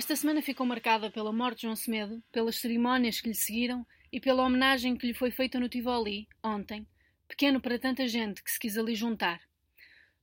[0.00, 4.18] Esta semana ficou marcada pela morte de João Semedo, pelas cerimónias que lhe seguiram e
[4.18, 6.86] pela homenagem que lhe foi feita no Tivoli, ontem,
[7.28, 9.42] pequeno para tanta gente que se quis ali juntar.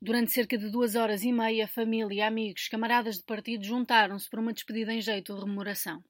[0.00, 4.54] Durante cerca de duas horas e meia, família, amigos, camaradas de partido juntaram-se para uma
[4.54, 6.02] despedida em jeito de rememoração.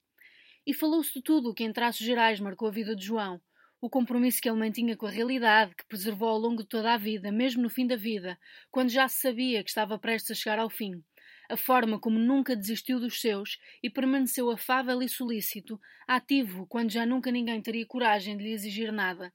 [0.65, 3.41] E falou-se de tudo o que, em traços gerais, marcou a vida de João,
[3.81, 6.97] o compromisso que ele mantinha com a realidade, que preservou ao longo de toda a
[6.97, 8.39] vida, mesmo no fim da vida,
[8.71, 11.03] quando já se sabia que estava prestes a chegar ao fim,
[11.49, 17.07] a forma como nunca desistiu dos seus e permaneceu afável e solícito, ativo quando já
[17.07, 19.33] nunca ninguém teria coragem de lhe exigir nada.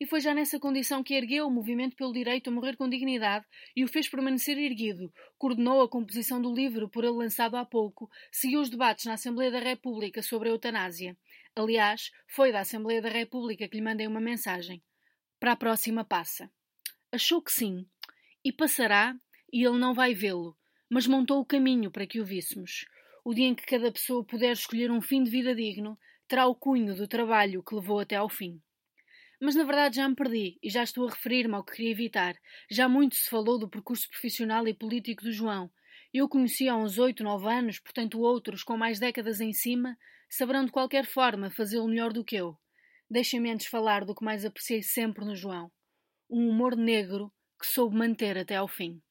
[0.00, 3.44] E foi já nessa condição que ergueu o movimento pelo direito a morrer com dignidade
[3.74, 8.08] e o fez permanecer erguido, coordenou a composição do livro por ele lançado há pouco,
[8.30, 11.16] seguiu os debates na Assembleia da República sobre a eutanásia.
[11.56, 14.80] Aliás, foi da Assembleia da República que lhe mandei uma mensagem.
[15.40, 16.48] Para a próxima passa.
[17.10, 17.84] Achou que sim.
[18.44, 19.16] E passará,
[19.52, 20.56] e ele não vai vê-lo,
[20.90, 22.86] mas montou o caminho para que o víssemos.
[23.24, 26.54] O dia em que cada pessoa puder escolher um fim de vida digno, terá o
[26.54, 28.60] cunho do trabalho que levou até ao fim.
[29.40, 32.36] Mas na verdade já me perdi e já estou a referir-me ao que queria evitar.
[32.70, 35.70] Já muito se falou do percurso profissional e político do João.
[36.12, 39.96] Eu conheci há uns oito, nove anos, portanto outros, com mais décadas em cima,
[40.28, 42.56] saberão de qualquer forma fazê-lo melhor do que eu.
[43.10, 45.70] Deixem-me antes falar do que mais apreciei sempre no João.
[46.30, 49.02] Um humor negro que soube manter até ao fim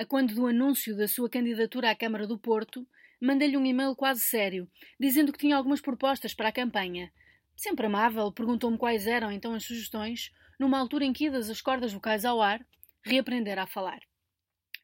[0.00, 2.88] a quando do anúncio da sua candidatura à Câmara do Porto,
[3.20, 4.66] mandei-lhe um e-mail quase sério,
[4.98, 7.12] dizendo que tinha algumas propostas para a campanha.
[7.54, 11.92] Sempre amável, perguntou-me quais eram então as sugestões, numa altura em que, idas as cordas
[11.92, 12.66] vocais ao ar,
[13.04, 14.00] reaprendera a falar.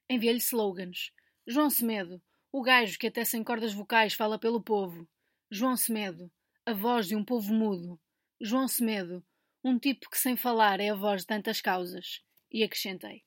[0.06, 1.10] Enviei-lhe slogans.
[1.46, 2.20] João Semedo,
[2.52, 5.08] o gajo que até sem cordas vocais fala pelo povo.
[5.50, 6.30] João Semedo,
[6.66, 7.98] a voz de um povo mudo.
[8.38, 9.24] João Semedo,
[9.64, 12.22] um tipo que sem falar é a voz de tantas causas.
[12.52, 13.24] E acrescentei.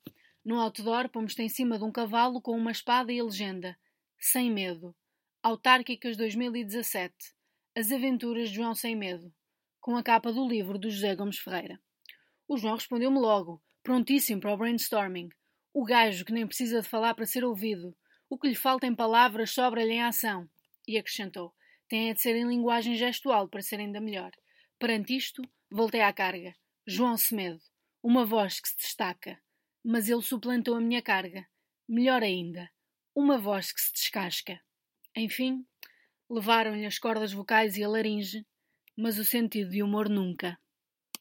[0.49, 3.77] No outdoor pomos-te em cima de um cavalo com uma espada e a legenda
[4.17, 4.95] Sem Medo.
[5.43, 7.13] Autárquicas 2017.
[7.77, 9.31] As Aventuras de João Sem Medo.
[9.79, 11.79] Com a capa do livro do José Gomes Ferreira.
[12.47, 15.29] O João respondeu-me logo, prontíssimo para o brainstorming.
[15.71, 17.95] O gajo que nem precisa de falar para ser ouvido.
[18.27, 20.49] O que lhe falta em palavras sobra-lhe em ação.
[20.87, 21.53] E acrescentou:
[21.87, 24.31] tem de ser em linguagem gestual para ser ainda melhor.
[24.79, 26.55] Perante isto, voltei à carga.
[26.87, 27.61] João Semedo.
[28.01, 29.39] Uma voz que se destaca
[29.83, 31.47] mas ele suplantou a minha carga.
[31.87, 32.69] Melhor ainda,
[33.15, 34.59] uma voz que se descasca.
[35.15, 35.65] Enfim,
[36.29, 38.45] levaram-lhe as cordas vocais e a laringe,
[38.95, 40.59] mas o sentido de humor nunca.